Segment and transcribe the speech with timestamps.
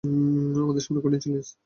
[0.61, 1.47] আমাদের সামনে কঠিন চ্যালেঞ্জ।